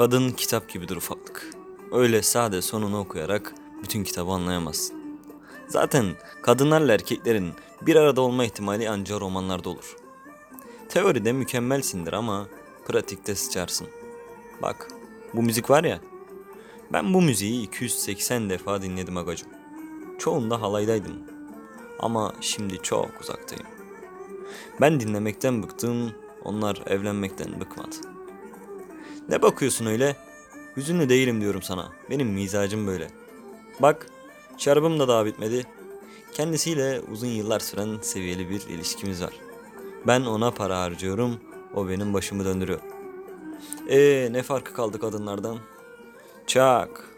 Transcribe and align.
Kadın 0.00 0.30
kitap 0.30 0.68
gibidir 0.68 0.96
ufaklık. 0.96 1.50
Öyle 1.92 2.22
sade 2.22 2.62
sonunu 2.62 2.98
okuyarak 2.98 3.54
bütün 3.82 4.04
kitabı 4.04 4.30
anlayamazsın. 4.30 4.96
Zaten 5.68 6.06
kadınlarla 6.42 6.92
erkeklerin 6.92 7.52
bir 7.82 7.96
arada 7.96 8.20
olma 8.20 8.44
ihtimali 8.44 8.90
ancak 8.90 9.20
romanlarda 9.20 9.68
olur. 9.68 9.96
Teoride 10.88 11.32
mükemmelsindir 11.32 12.12
ama 12.12 12.46
pratikte 12.86 13.34
sıçarsın. 13.34 13.86
Bak 14.62 14.88
bu 15.34 15.42
müzik 15.42 15.70
var 15.70 15.84
ya. 15.84 16.00
Ben 16.92 17.14
bu 17.14 17.22
müziği 17.22 17.62
280 17.62 18.50
defa 18.50 18.82
dinledim 18.82 19.16
agacım. 19.16 19.48
Çoğunda 20.18 20.60
halaydaydım. 20.60 21.18
Ama 21.98 22.32
şimdi 22.40 22.78
çok 22.82 23.20
uzaktayım. 23.20 23.66
Ben 24.80 25.00
dinlemekten 25.00 25.62
bıktım, 25.62 26.12
onlar 26.44 26.82
evlenmekten 26.86 27.60
bıkmadı. 27.60 28.19
Ne 29.30 29.42
bakıyorsun 29.42 29.86
öyle? 29.86 30.16
Hüzünlü 30.76 31.08
değilim 31.08 31.40
diyorum 31.40 31.62
sana. 31.62 31.88
Benim 32.10 32.28
mizacım 32.28 32.86
böyle. 32.86 33.10
Bak, 33.80 34.06
şarabım 34.58 35.00
da 35.00 35.08
daha 35.08 35.26
bitmedi. 35.26 35.66
Kendisiyle 36.32 37.00
uzun 37.12 37.26
yıllar 37.26 37.60
süren 37.60 37.98
seviyeli 38.02 38.50
bir 38.50 38.60
ilişkimiz 38.60 39.22
var. 39.22 39.32
Ben 40.06 40.20
ona 40.20 40.50
para 40.50 40.80
harcıyorum, 40.80 41.40
o 41.74 41.88
benim 41.88 42.14
başımı 42.14 42.44
döndürüyor. 42.44 42.80
Ee, 43.88 44.28
ne 44.32 44.42
farkı 44.42 44.72
kaldı 44.72 45.00
kadınlardan? 45.00 45.58
Çak. 46.46 47.08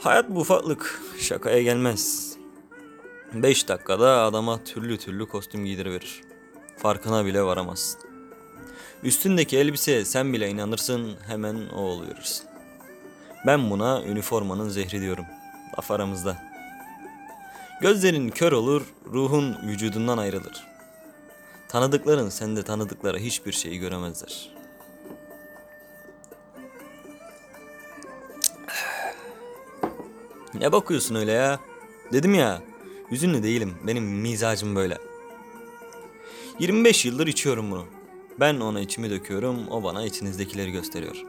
Hayat 0.00 0.30
bu 0.30 0.40
ufaklık, 0.40 1.02
şakaya 1.18 1.62
gelmez. 1.62 2.36
5 3.34 3.68
dakikada 3.68 4.22
adama 4.22 4.64
türlü 4.64 4.98
türlü 4.98 5.26
kostüm 5.26 5.64
giydiriverir. 5.64 6.20
Farkına 6.76 7.26
bile 7.26 7.42
varamazsın. 7.42 8.11
Üstündeki 9.02 9.58
elbiseye 9.58 10.04
sen 10.04 10.32
bile 10.32 10.48
inanırsın 10.50 11.16
hemen 11.26 11.68
o 11.68 11.80
oluyorsun. 11.80 12.46
Ben 13.46 13.70
buna 13.70 14.02
üniformanın 14.02 14.68
zehri 14.68 15.00
diyorum. 15.00 15.24
Laf 15.78 15.90
aramızda. 15.90 16.36
Gözlerin 17.80 18.28
kör 18.28 18.52
olur, 18.52 18.82
ruhun 19.12 19.56
vücudundan 19.68 20.18
ayrılır. 20.18 20.66
Tanıdıkların 21.68 22.28
sende 22.28 22.62
tanıdıklara 22.62 23.18
hiçbir 23.18 23.52
şeyi 23.52 23.78
göremezler. 23.78 24.50
Ne 30.54 30.72
bakıyorsun 30.72 31.14
öyle 31.14 31.32
ya? 31.32 31.60
Dedim 32.12 32.34
ya, 32.34 32.62
hüzünlü 33.10 33.42
değilim. 33.42 33.74
Benim 33.86 34.04
mizacım 34.04 34.76
böyle. 34.76 34.98
25 36.58 37.04
yıldır 37.04 37.26
içiyorum 37.26 37.70
bunu. 37.70 38.01
Ben 38.40 38.60
ona 38.60 38.80
içimi 38.80 39.10
döküyorum, 39.10 39.68
o 39.68 39.82
bana 39.82 40.04
içinizdekileri 40.04 40.72
gösteriyor. 40.72 41.24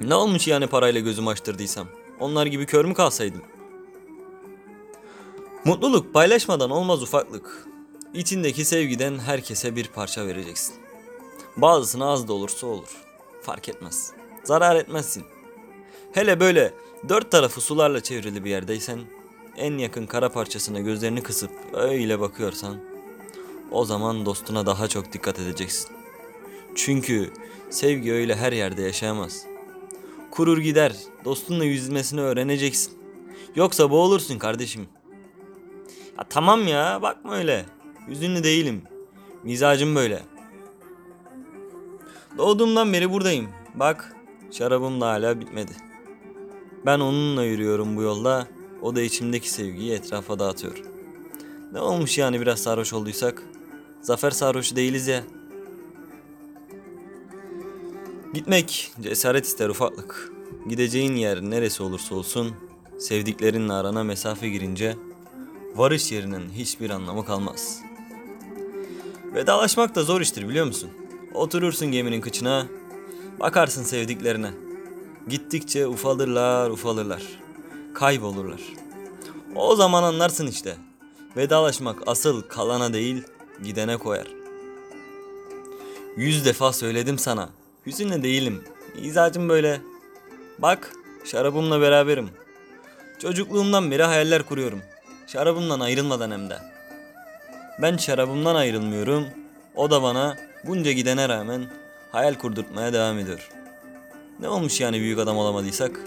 Ne 0.00 0.14
olmuş 0.14 0.48
yani 0.48 0.66
parayla 0.66 1.00
gözümü 1.00 1.28
açtırdıysam? 1.28 1.88
Onlar 2.20 2.46
gibi 2.46 2.66
kör 2.66 2.84
mü 2.84 2.94
kalsaydım? 2.94 3.42
Mutluluk 5.64 6.14
paylaşmadan 6.14 6.70
olmaz 6.70 7.02
ufaklık. 7.02 7.66
İçindeki 8.14 8.64
sevgiden 8.64 9.18
herkese 9.18 9.76
bir 9.76 9.88
parça 9.88 10.26
vereceksin. 10.26 10.74
Bazısına 11.56 12.10
az 12.10 12.28
da 12.28 12.32
olursa 12.32 12.66
olur. 12.66 13.04
Fark 13.42 13.68
etmez. 13.68 14.12
Zarar 14.44 14.76
etmezsin. 14.76 15.24
Hele 16.12 16.40
böyle 16.40 16.74
dört 17.08 17.30
tarafı 17.30 17.60
sularla 17.60 18.02
çevrili 18.02 18.44
bir 18.44 18.50
yerdeysen, 18.50 18.98
en 19.56 19.78
yakın 19.78 20.06
kara 20.06 20.28
parçasına 20.28 20.80
gözlerini 20.80 21.22
kısıp 21.22 21.50
öyle 21.72 22.20
bakıyorsan, 22.20 22.76
o 23.70 23.84
zaman 23.84 24.26
dostuna 24.26 24.66
daha 24.66 24.88
çok 24.88 25.12
dikkat 25.12 25.38
edeceksin. 25.38 25.96
Çünkü 26.74 27.32
sevgi 27.70 28.12
öyle 28.12 28.36
her 28.36 28.52
yerde 28.52 28.82
yaşayamaz. 28.82 29.46
Kurur 30.30 30.58
gider, 30.58 30.96
dostunla 31.24 31.64
yüzmesini 31.64 32.20
öğreneceksin. 32.20 32.92
Yoksa 33.54 33.90
boğulursun 33.90 34.38
kardeşim. 34.38 34.88
Ya 36.18 36.24
tamam 36.28 36.68
ya, 36.68 37.02
bakma 37.02 37.36
öyle. 37.36 37.66
Hüzünlü 38.08 38.44
değilim. 38.44 38.82
Mizacım 39.42 39.94
böyle. 39.94 40.22
Doğduğumdan 42.38 42.92
beri 42.92 43.12
buradayım. 43.12 43.48
Bak, 43.74 44.16
şarabım 44.50 45.00
da 45.00 45.06
hala 45.06 45.40
bitmedi. 45.40 45.72
Ben 46.86 47.00
onunla 47.00 47.44
yürüyorum 47.44 47.96
bu 47.96 48.02
yolda. 48.02 48.46
O 48.82 48.96
da 48.96 49.02
içimdeki 49.02 49.50
sevgiyi 49.50 49.92
etrafa 49.92 50.38
dağıtıyor. 50.38 50.95
Ne 51.76 51.82
olmuş 51.82 52.18
yani 52.18 52.40
biraz 52.40 52.58
sarhoş 52.58 52.92
olduysak? 52.92 53.42
Zafer 54.00 54.30
sarhoşu 54.30 54.76
değiliz 54.76 55.06
ya. 55.06 55.22
Gitmek 58.34 58.92
cesaret 59.00 59.46
ister 59.46 59.68
ufaklık. 59.68 60.32
Gideceğin 60.68 61.16
yer 61.16 61.42
neresi 61.42 61.82
olursa 61.82 62.14
olsun 62.14 62.54
sevdiklerinle 62.98 63.72
arana 63.72 64.04
mesafe 64.04 64.48
girince 64.48 64.96
varış 65.74 66.12
yerinin 66.12 66.50
hiçbir 66.50 66.90
anlamı 66.90 67.24
kalmaz. 67.24 67.78
Vedalaşmak 69.34 69.94
da 69.94 70.02
zor 70.02 70.20
iştir 70.20 70.48
biliyor 70.48 70.66
musun? 70.66 70.90
Oturursun 71.34 71.92
geminin 71.92 72.20
kıçına, 72.20 72.66
bakarsın 73.40 73.82
sevdiklerine. 73.82 74.50
Gittikçe 75.28 75.86
ufalırlar 75.86 76.70
ufalırlar. 76.70 77.22
Kaybolurlar. 77.94 78.60
O 79.54 79.76
zaman 79.76 80.02
anlarsın 80.02 80.46
işte. 80.46 80.76
Vedalaşmak 81.36 82.02
asıl 82.06 82.42
kalana 82.42 82.92
değil 82.92 83.24
gidene 83.64 83.96
koyar. 83.96 84.26
Yüz 86.16 86.44
defa 86.44 86.72
söyledim 86.72 87.18
sana. 87.18 87.48
Hüzünle 87.86 88.22
değilim. 88.22 88.64
Mizacım 89.00 89.48
böyle. 89.48 89.80
Bak 90.58 90.92
şarabımla 91.24 91.80
beraberim. 91.80 92.30
Çocukluğumdan 93.18 93.90
beri 93.90 94.02
hayaller 94.02 94.42
kuruyorum. 94.42 94.82
Şarabımdan 95.26 95.80
ayrılmadan 95.80 96.30
hem 96.30 96.50
de. 96.50 96.58
Ben 97.82 97.96
şarabımdan 97.96 98.54
ayrılmıyorum. 98.54 99.26
O 99.74 99.90
da 99.90 100.02
bana 100.02 100.36
bunca 100.64 100.92
gidene 100.92 101.28
rağmen 101.28 101.66
hayal 102.12 102.34
kurdurtmaya 102.34 102.92
devam 102.92 103.18
ediyor. 103.18 103.48
Ne 104.40 104.48
olmuş 104.48 104.80
yani 104.80 105.00
büyük 105.00 105.18
adam 105.18 105.36
olamadıysak? 105.36 106.00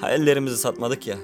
Hayallerimizi 0.00 0.56
satmadık 0.56 1.06
ya. 1.06 1.16